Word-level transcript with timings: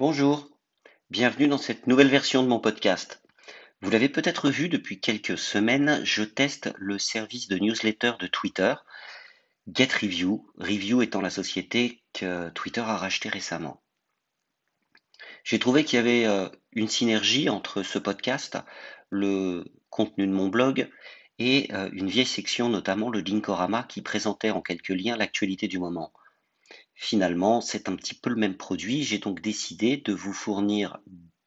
Bonjour, 0.00 0.48
bienvenue 1.10 1.46
dans 1.46 1.58
cette 1.58 1.86
nouvelle 1.86 2.08
version 2.08 2.42
de 2.42 2.48
mon 2.48 2.58
podcast. 2.58 3.22
Vous 3.82 3.90
l'avez 3.90 4.08
peut-être 4.08 4.48
vu 4.48 4.70
depuis 4.70 4.98
quelques 4.98 5.36
semaines, 5.36 6.00
je 6.04 6.22
teste 6.22 6.72
le 6.78 6.98
service 6.98 7.48
de 7.48 7.58
newsletter 7.58 8.12
de 8.18 8.26
Twitter, 8.26 8.72
GetReview, 9.70 10.50
Review 10.56 11.02
étant 11.02 11.20
la 11.20 11.28
société 11.28 12.02
que 12.14 12.48
Twitter 12.48 12.80
a 12.80 12.96
rachetée 12.96 13.28
récemment. 13.28 13.82
J'ai 15.44 15.58
trouvé 15.58 15.84
qu'il 15.84 15.98
y 15.98 16.00
avait 16.00 16.24
euh, 16.24 16.48
une 16.72 16.88
synergie 16.88 17.50
entre 17.50 17.82
ce 17.82 17.98
podcast, 17.98 18.56
le 19.10 19.66
contenu 19.90 20.26
de 20.26 20.32
mon 20.32 20.48
blog 20.48 20.88
et 21.38 21.68
euh, 21.74 21.90
une 21.92 22.08
vieille 22.08 22.24
section, 22.24 22.70
notamment 22.70 23.10
le 23.10 23.20
Linkorama, 23.20 23.82
qui 23.82 24.00
présentait 24.00 24.50
en 24.50 24.62
quelques 24.62 24.88
liens 24.88 25.18
l'actualité 25.18 25.68
du 25.68 25.78
moment. 25.78 26.10
Finalement, 27.02 27.62
c'est 27.62 27.88
un 27.88 27.96
petit 27.96 28.12
peu 28.12 28.28
le 28.28 28.36
même 28.36 28.58
produit. 28.58 29.04
J'ai 29.04 29.16
donc 29.16 29.40
décidé 29.40 29.96
de 29.96 30.12
vous 30.12 30.34
fournir 30.34 30.98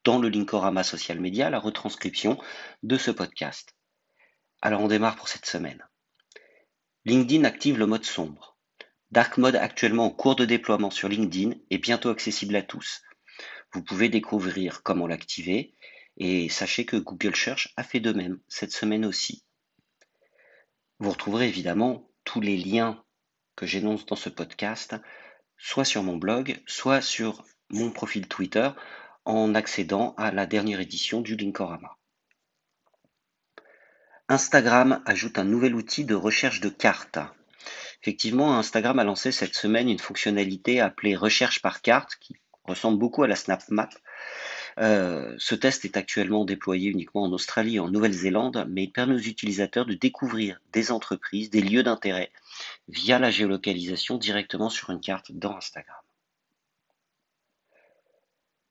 dans 0.03 0.17
le 0.17 0.27
Linkorama 0.27 0.83
Social 0.83 1.19
Media 1.19 1.51
la 1.51 1.59
retranscription 1.59 2.39
de 2.81 2.97
ce 2.97 3.11
podcast. 3.11 3.75
Alors 4.63 4.81
on 4.81 4.87
démarre 4.87 5.15
pour 5.15 5.27
cette 5.27 5.45
semaine. 5.45 5.87
LinkedIn 7.05 7.43
active 7.43 7.77
le 7.77 7.85
mode 7.85 8.03
sombre. 8.03 8.57
Dark 9.11 9.37
Mode 9.37 9.55
actuellement 9.55 10.05
en 10.05 10.09
cours 10.09 10.35
de 10.35 10.45
déploiement 10.45 10.89
sur 10.89 11.07
LinkedIn 11.07 11.51
est 11.69 11.77
bientôt 11.77 12.09
accessible 12.09 12.55
à 12.55 12.63
tous. 12.63 13.03
Vous 13.73 13.83
pouvez 13.83 14.09
découvrir 14.09 14.81
comment 14.81 15.05
l'activer 15.05 15.75
et 16.17 16.49
sachez 16.49 16.87
que 16.87 16.97
Google 16.97 17.35
Search 17.35 17.71
a 17.77 17.83
fait 17.83 17.99
de 17.99 18.11
même 18.11 18.39
cette 18.47 18.71
semaine 18.71 19.05
aussi. 19.05 19.45
Vous 20.97 21.11
retrouverez 21.11 21.47
évidemment 21.47 22.09
tous 22.23 22.41
les 22.41 22.57
liens 22.57 23.03
que 23.55 23.67
j'énonce 23.67 24.07
dans 24.07 24.15
ce 24.15 24.29
podcast, 24.29 24.95
soit 25.63 25.85
sur 25.85 26.03
mon 26.03 26.17
blog, 26.17 26.61
soit 26.67 27.01
sur 27.01 27.45
mon 27.69 27.89
profil 27.89 28.27
Twitter, 28.27 28.69
en 29.23 29.55
accédant 29.55 30.13
à 30.17 30.29
la 30.29 30.45
dernière 30.45 30.81
édition 30.81 31.21
du 31.21 31.37
Linkorama. 31.37 31.97
Instagram 34.27 35.01
ajoute 35.05 35.39
un 35.39 35.45
nouvel 35.45 35.73
outil 35.73 36.03
de 36.03 36.15
recherche 36.15 36.59
de 36.59 36.67
cartes. 36.67 37.17
Effectivement, 38.01 38.57
Instagram 38.57 38.99
a 38.99 39.05
lancé 39.05 39.31
cette 39.31 39.55
semaine 39.55 39.89
une 39.89 39.99
fonctionnalité 39.99 40.81
appelée 40.81 41.15
recherche 41.15 41.61
par 41.61 41.81
carte 41.81 42.17
qui 42.19 42.35
ressemble 42.65 42.99
beaucoup 42.99 43.23
à 43.23 43.27
la 43.29 43.37
Snap 43.37 43.63
Map 43.69 43.89
euh, 44.79 45.35
ce 45.37 45.55
test 45.55 45.85
est 45.85 45.97
actuellement 45.97 46.45
déployé 46.45 46.89
uniquement 46.89 47.23
en 47.23 47.31
Australie 47.31 47.75
et 47.75 47.79
en 47.79 47.89
Nouvelle-Zélande, 47.89 48.65
mais 48.69 48.83
il 48.83 48.91
permet 48.91 49.15
aux 49.15 49.19
utilisateurs 49.19 49.85
de 49.85 49.93
découvrir 49.93 50.59
des 50.71 50.91
entreprises, 50.91 51.49
des 51.49 51.61
lieux 51.61 51.83
d'intérêt 51.83 52.31
via 52.87 53.19
la 53.19 53.31
géolocalisation 53.31 54.17
directement 54.17 54.69
sur 54.69 54.89
une 54.89 55.01
carte 55.01 55.31
dans 55.31 55.55
Instagram. 55.55 55.97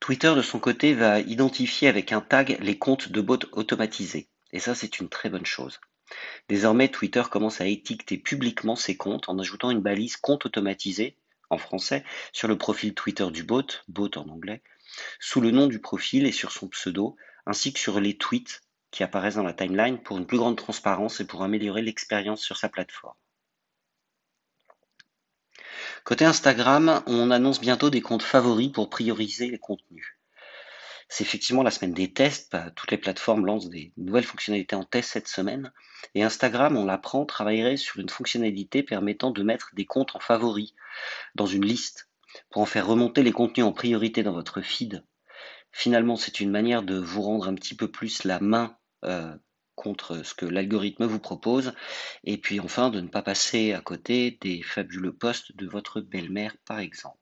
Twitter, 0.00 0.34
de 0.34 0.42
son 0.42 0.58
côté, 0.58 0.94
va 0.94 1.20
identifier 1.20 1.86
avec 1.86 2.10
un 2.10 2.20
tag 2.20 2.58
les 2.60 2.76
comptes 2.76 3.12
de 3.12 3.20
bots 3.20 3.38
automatisés. 3.52 4.28
Et 4.52 4.58
ça, 4.58 4.74
c'est 4.74 4.98
une 4.98 5.08
très 5.08 5.30
bonne 5.30 5.46
chose. 5.46 5.80
Désormais, 6.48 6.88
Twitter 6.88 7.22
commence 7.30 7.60
à 7.60 7.66
étiqueter 7.66 8.18
publiquement 8.18 8.74
ses 8.74 8.96
comptes 8.96 9.28
en 9.28 9.38
ajoutant 9.38 9.70
une 9.70 9.80
balise 9.80 10.16
compte 10.16 10.44
automatisé 10.44 11.16
en 11.50 11.58
français 11.58 12.04
sur 12.32 12.48
le 12.48 12.58
profil 12.58 12.94
Twitter 12.94 13.30
du 13.30 13.44
bot, 13.44 13.64
bot 13.88 14.10
en 14.16 14.28
anglais, 14.28 14.62
sous 15.20 15.40
le 15.40 15.50
nom 15.50 15.66
du 15.66 15.80
profil 15.80 16.26
et 16.26 16.32
sur 16.32 16.52
son 16.52 16.68
pseudo, 16.68 17.16
ainsi 17.46 17.72
que 17.72 17.78
sur 17.78 18.00
les 18.00 18.16
tweets 18.16 18.62
qui 18.90 19.02
apparaissent 19.02 19.36
dans 19.36 19.42
la 19.42 19.54
timeline 19.54 20.02
pour 20.02 20.18
une 20.18 20.26
plus 20.26 20.38
grande 20.38 20.56
transparence 20.56 21.20
et 21.20 21.26
pour 21.26 21.42
améliorer 21.42 21.82
l'expérience 21.82 22.42
sur 22.42 22.56
sa 22.56 22.68
plateforme. 22.68 23.14
Côté 26.04 26.24
Instagram, 26.24 27.02
on 27.06 27.30
annonce 27.30 27.60
bientôt 27.60 27.90
des 27.90 28.00
comptes 28.00 28.22
favoris 28.22 28.72
pour 28.72 28.90
prioriser 28.90 29.48
les 29.48 29.58
contenus. 29.58 30.18
C'est 31.08 31.24
effectivement 31.24 31.62
la 31.62 31.70
semaine 31.70 31.92
des 31.92 32.12
tests, 32.12 32.50
bah, 32.52 32.70
toutes 32.74 32.90
les 32.90 32.98
plateformes 32.98 33.44
lancent 33.44 33.68
des 33.68 33.92
nouvelles 33.96 34.24
fonctionnalités 34.24 34.74
en 34.74 34.84
test 34.84 35.10
cette 35.10 35.28
semaine, 35.28 35.72
et 36.14 36.22
Instagram, 36.22 36.76
on 36.76 36.86
l'apprend, 36.86 37.26
travaillerait 37.26 37.76
sur 37.76 38.00
une 38.00 38.08
fonctionnalité 38.08 38.82
permettant 38.82 39.30
de 39.30 39.42
mettre 39.42 39.70
des 39.74 39.84
comptes 39.84 40.16
en 40.16 40.20
favoris 40.20 40.74
dans 41.34 41.46
une 41.46 41.64
liste 41.64 42.08
pour 42.50 42.62
en 42.62 42.66
faire 42.66 42.86
remonter 42.86 43.22
les 43.22 43.32
contenus 43.32 43.66
en 43.66 43.72
priorité 43.72 44.22
dans 44.22 44.32
votre 44.32 44.60
feed. 44.60 45.04
Finalement, 45.70 46.16
c'est 46.16 46.40
une 46.40 46.50
manière 46.50 46.82
de 46.82 46.98
vous 46.98 47.22
rendre 47.22 47.48
un 47.48 47.54
petit 47.54 47.74
peu 47.74 47.90
plus 47.90 48.24
la 48.24 48.40
main 48.40 48.76
euh, 49.04 49.34
contre 49.74 50.22
ce 50.22 50.34
que 50.34 50.46
l'algorithme 50.46 51.06
vous 51.06 51.18
propose, 51.18 51.72
et 52.24 52.36
puis 52.36 52.60
enfin 52.60 52.90
de 52.90 53.00
ne 53.00 53.08
pas 53.08 53.22
passer 53.22 53.72
à 53.72 53.80
côté 53.80 54.38
des 54.40 54.62
fabuleux 54.62 55.14
posts 55.14 55.56
de 55.56 55.66
votre 55.66 56.00
belle-mère, 56.00 56.56
par 56.66 56.78
exemple. 56.78 57.18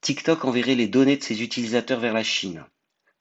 TikTok 0.00 0.44
enverrait 0.44 0.74
les 0.74 0.88
données 0.88 1.16
de 1.16 1.22
ses 1.22 1.42
utilisateurs 1.42 2.00
vers 2.00 2.12
la 2.12 2.24
Chine. 2.24 2.64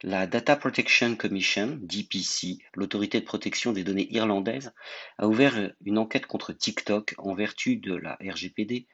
La 0.04 0.28
Data 0.28 0.56
Protection 0.56 1.16
Commission, 1.16 1.80
DPC, 1.82 2.60
l'autorité 2.76 3.20
de 3.20 3.26
protection 3.26 3.74
des 3.74 3.84
données 3.84 4.08
irlandaise, 4.14 4.72
a 5.18 5.28
ouvert 5.28 5.72
une 5.84 5.98
enquête 5.98 6.28
contre 6.28 6.54
TikTok 6.54 7.16
en 7.18 7.34
vertu 7.34 7.78
de 7.78 7.96
la 7.96 8.14
RGPD 8.22 8.86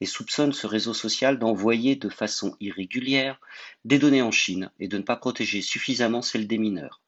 et 0.00 0.06
soupçonne 0.06 0.54
ce 0.54 0.66
réseau 0.66 0.94
social 0.94 1.38
d'envoyer 1.38 1.94
de 1.96 2.08
façon 2.08 2.56
irrégulière 2.58 3.38
des 3.84 3.98
données 3.98 4.22
en 4.22 4.30
Chine 4.30 4.70
et 4.78 4.88
de 4.88 4.96
ne 4.96 5.02
pas 5.02 5.16
protéger 5.16 5.60
suffisamment 5.60 6.22
celles 6.22 6.46
des 6.46 6.56
mineurs. 6.56 7.02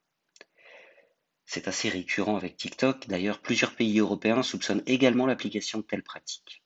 C'est 1.46 1.68
assez 1.68 1.88
récurrent 1.88 2.36
avec 2.36 2.58
TikTok, 2.58 3.08
d'ailleurs 3.08 3.40
plusieurs 3.40 3.74
pays 3.74 3.98
européens 3.98 4.42
soupçonnent 4.42 4.82
également 4.84 5.24
l'application 5.24 5.78
de 5.78 5.84
telles 5.84 6.02
pratiques. 6.02 6.62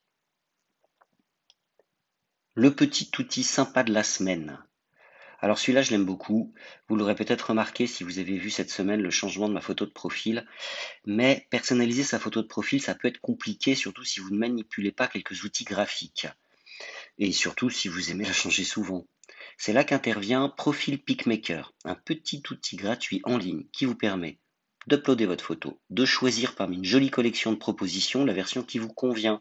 Le 2.54 2.74
petit 2.74 3.08
outil 3.20 3.44
sympa 3.44 3.84
de 3.84 3.92
la 3.92 4.02
semaine. 4.02 4.58
Alors 5.42 5.58
celui-là, 5.58 5.82
je 5.82 5.90
l'aime 5.90 6.04
beaucoup. 6.04 6.54
Vous 6.88 6.94
l'aurez 6.94 7.16
peut-être 7.16 7.48
remarqué 7.50 7.88
si 7.88 8.04
vous 8.04 8.20
avez 8.20 8.38
vu 8.38 8.48
cette 8.48 8.70
semaine 8.70 9.02
le 9.02 9.10
changement 9.10 9.48
de 9.48 9.54
ma 9.54 9.60
photo 9.60 9.84
de 9.84 9.90
profil. 9.90 10.46
Mais 11.04 11.48
personnaliser 11.50 12.04
sa 12.04 12.20
photo 12.20 12.42
de 12.42 12.46
profil, 12.46 12.80
ça 12.80 12.94
peut 12.94 13.08
être 13.08 13.20
compliqué, 13.20 13.74
surtout 13.74 14.04
si 14.04 14.20
vous 14.20 14.30
ne 14.30 14.38
manipulez 14.38 14.92
pas 14.92 15.08
quelques 15.08 15.42
outils 15.42 15.64
graphiques. 15.64 16.28
Et 17.18 17.32
surtout 17.32 17.70
si 17.70 17.88
vous 17.88 18.12
aimez 18.12 18.24
la 18.24 18.32
changer 18.32 18.62
souvent. 18.62 19.04
C'est 19.58 19.72
là 19.72 19.82
qu'intervient 19.82 20.48
Profile 20.48 21.02
Pickmaker, 21.02 21.74
un 21.84 21.96
petit 21.96 22.42
outil 22.50 22.76
gratuit 22.76 23.20
en 23.24 23.36
ligne 23.36 23.64
qui 23.72 23.84
vous 23.84 23.96
permet 23.96 24.38
d'uploader 24.86 25.26
votre 25.26 25.44
photo, 25.44 25.80
de 25.90 26.04
choisir 26.04 26.54
parmi 26.54 26.76
une 26.76 26.84
jolie 26.84 27.10
collection 27.10 27.52
de 27.52 27.58
propositions 27.58 28.24
la 28.24 28.32
version 28.32 28.62
qui 28.62 28.78
vous 28.78 28.92
convient. 28.92 29.40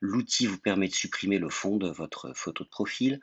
L'outil 0.00 0.46
vous 0.46 0.58
permet 0.58 0.88
de 0.88 0.94
supprimer 0.94 1.38
le 1.38 1.50
fond 1.50 1.76
de 1.76 1.88
votre 1.88 2.32
photo 2.34 2.64
de 2.64 2.68
profil, 2.68 3.20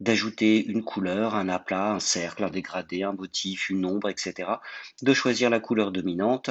d'ajouter 0.00 0.64
une 0.64 0.84
couleur, 0.84 1.34
un 1.34 1.48
aplat, 1.48 1.92
un 1.92 2.00
cercle, 2.00 2.44
un 2.44 2.50
dégradé, 2.50 3.02
un 3.02 3.12
motif, 3.12 3.70
une 3.70 3.84
ombre, 3.84 4.08
etc. 4.08 4.50
De 5.02 5.14
choisir 5.14 5.50
la 5.50 5.60
couleur 5.60 5.92
dominante. 5.92 6.50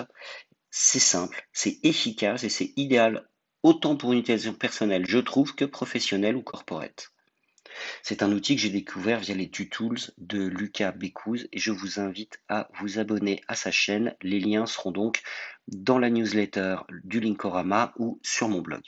C'est 0.70 1.00
simple, 1.00 1.48
c'est 1.54 1.80
efficace 1.84 2.44
et 2.44 2.50
c'est 2.50 2.74
idéal 2.76 3.28
autant 3.64 3.96
pour 3.96 4.14
une 4.14 4.20
utilisation 4.20 4.54
personnelle, 4.54 5.06
je 5.08 5.18
trouve, 5.18 5.56
que 5.56 5.66
professionnelle 5.66 6.36
ou 6.36 6.42
corporate. 6.42 7.12
C'est 8.02 8.24
un 8.24 8.32
outil 8.32 8.56
que 8.56 8.62
j'ai 8.62 8.70
découvert 8.70 9.20
via 9.20 9.36
les 9.36 9.50
Tutools 9.50 10.00
de 10.18 10.40
Lucas 10.40 10.92
Bécouz 10.92 11.48
et 11.52 11.60
je 11.60 11.72
vous 11.72 12.00
invite 12.00 12.42
à 12.50 12.70
vous 12.80 13.00
abonner 13.00 13.42
à 13.48 13.56
sa 13.56 13.72
chaîne. 13.72 14.16
Les 14.22 14.40
liens 14.40 14.66
seront 14.66 14.92
donc 14.92 15.22
dans 15.68 16.00
la 16.00 16.10
newsletter 16.10 16.78
du 17.04 17.20
Linkorama 17.20 17.94
ou 17.98 18.20
sur 18.24 18.50
mon 18.50 18.62
blog. 18.62 18.84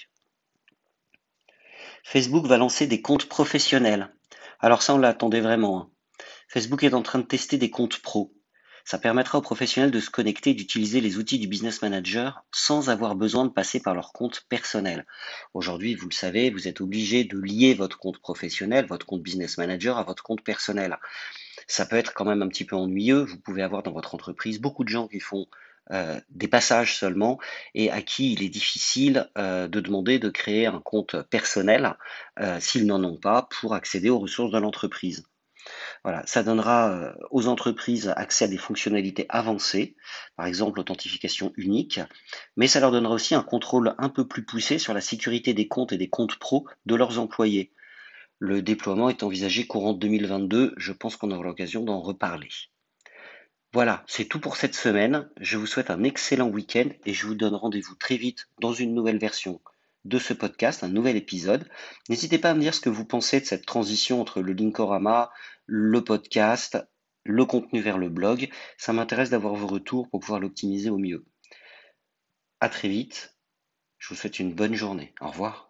Facebook 2.04 2.46
va 2.48 2.58
lancer 2.58 2.88
des 2.88 3.02
comptes 3.02 3.28
professionnels. 3.28 4.14
Alors 4.60 4.82
ça, 4.82 4.94
on 4.94 4.98
l'attendait 4.98 5.42
vraiment. 5.42 5.80
Hein. 5.80 5.90
Facebook 6.50 6.84
est 6.84 6.94
en 6.94 7.02
train 7.02 7.20
de 7.20 7.26
tester 7.26 7.58
des 7.58 7.70
comptes 7.70 8.00
pro. 8.02 8.34
Ça 8.84 8.98
permettra 8.98 9.38
aux 9.38 9.42
professionnels 9.42 9.92
de 9.92 10.00
se 10.00 10.10
connecter 10.10 10.50
et 10.50 10.54
d'utiliser 10.54 11.00
les 11.00 11.18
outils 11.18 11.40
du 11.40 11.48
Business 11.48 11.82
Manager 11.82 12.44
sans 12.52 12.90
avoir 12.90 13.16
besoin 13.16 13.46
de 13.46 13.52
passer 13.52 13.80
par 13.80 13.94
leur 13.94 14.12
compte 14.14 14.46
personnel. 14.50 15.06
Aujourd'hui, 15.54 15.96
vous 15.96 16.10
le 16.10 16.14
savez, 16.14 16.50
vous 16.50 16.68
êtes 16.68 16.82
obligé 16.82 17.24
de 17.24 17.38
lier 17.38 17.74
votre 17.74 18.00
compte 18.00 18.20
professionnel, 18.20 18.86
votre 18.88 19.06
compte 19.06 19.22
Business 19.22 19.58
Manager 19.58 19.98
à 19.98 20.04
votre 20.04 20.24
compte 20.24 20.44
personnel. 20.44 20.98
Ça 21.68 21.86
peut 21.86 21.98
être 21.98 22.14
quand 22.14 22.26
même 22.26 22.42
un 22.42 22.48
petit 22.48 22.66
peu 22.66 22.76
ennuyeux. 22.76 23.24
Vous 23.24 23.40
pouvez 23.40 23.62
avoir 23.62 23.84
dans 23.84 23.92
votre 23.92 24.16
entreprise 24.16 24.60
beaucoup 24.60 24.84
de 24.84 24.90
gens 24.90 25.08
qui 25.08 25.20
font 25.20 25.48
euh, 25.92 26.20
des 26.30 26.48
passages 26.48 26.96
seulement 26.96 27.40
et 27.74 27.90
à 27.90 28.04
qui 28.04 28.34
il 28.34 28.44
est 28.44 28.50
difficile 28.50 29.28
euh, 29.40 29.68
de 29.68 29.80
demander 29.80 30.20
de 30.20 30.30
créer 30.30 30.68
un 30.68 30.82
compte 30.82 31.20
personnel 31.32 31.96
euh, 32.40 32.60
s'ils 32.60 32.86
n'en 32.86 33.04
ont 33.04 33.18
pas 33.18 33.48
pour 33.50 33.74
accéder 33.74 34.12
aux 34.12 34.20
ressources 34.20 34.52
de 34.52 34.60
l'entreprise. 34.60 35.24
Voilà, 36.04 36.22
ça 36.28 36.44
donnera 36.44 37.14
aux 37.32 37.48
entreprises 37.48 38.14
accès 38.16 38.46
à 38.46 38.48
des 38.48 38.58
fonctionnalités 38.58 39.26
avancées, 39.30 39.96
par 40.36 40.46
exemple 40.46 40.78
l'authentification 40.78 41.54
unique, 41.58 42.00
mais 42.56 42.68
ça 42.68 42.80
leur 42.80 42.92
donnera 42.92 43.14
aussi 43.14 43.36
un 43.36 43.44
contrôle 43.44 43.94
un 43.98 44.10
peu 44.10 44.28
plus 44.28 44.46
poussé 44.46 44.80
sur 44.80 44.94
la 44.94 45.02
sécurité 45.02 45.54
des 45.54 45.68
comptes 45.68 45.92
et 45.92 45.98
des 45.98 46.10
comptes 46.10 46.38
pro 46.38 46.66
de 46.86 46.96
leurs 46.96 47.20
employés. 47.20 47.74
Le 48.40 48.62
déploiement 48.62 49.10
est 49.10 49.24
envisagé 49.24 49.68
courant 49.68 49.94
2022, 49.94 50.74
je 50.78 50.94
pense 50.94 51.18
qu'on 51.18 51.32
aura 51.32 51.44
l'occasion 51.44 51.84
d'en 51.84 52.00
reparler. 52.00 52.50
Voilà, 53.72 54.04
c'est 54.08 54.26
tout 54.26 54.40
pour 54.40 54.58
cette 54.58 54.74
semaine. 54.74 55.30
Je 55.40 55.58
vous 55.58 55.68
souhaite 55.68 55.92
un 55.92 56.04
excellent 56.04 56.50
week-end 56.50 56.90
et 57.06 57.14
je 57.14 57.28
vous 57.28 57.36
donne 57.36 57.54
rendez-vous 57.54 57.94
très 57.94 58.18
vite 58.18 58.48
dans 58.60 58.74
une 58.74 58.96
nouvelle 58.96 59.20
version 59.20 59.62
de 60.06 60.18
ce 60.18 60.34
podcast, 60.34 60.84
un 60.84 60.90
nouvel 60.90 61.16
épisode. 61.16 61.70
N'hésitez 62.10 62.40
pas 62.40 62.52
à 62.52 62.54
me 62.56 62.62
dire 62.62 62.74
ce 62.74 62.82
que 62.82 62.90
vous 62.90 63.06
pensez 63.06 63.40
de 63.42 63.46
cette 63.46 63.68
transition 63.68 64.22
entre 64.22 64.42
le 64.42 64.54
Linkorama, 64.54 65.32
le 65.68 66.04
podcast, 66.04 66.80
le 67.24 67.46
contenu 67.46 67.80
vers 67.80 68.00
le 68.00 68.10
blog. 68.10 68.50
Ça 68.78 68.92
m'intéresse 68.92 69.30
d'avoir 69.30 69.54
vos 69.54 69.68
retours 69.68 70.10
pour 70.10 70.20
pouvoir 70.20 70.40
l'optimiser 70.40 70.90
au 70.90 70.98
mieux. 70.98 71.24
À 72.60 72.70
très 72.70 72.88
vite. 72.88 73.38
Je 74.00 74.10
vous 74.10 74.16
souhaite 74.16 74.40
une 74.40 74.54
bonne 74.54 74.74
journée. 74.74 75.14
Au 75.22 75.28
revoir. 75.28 75.69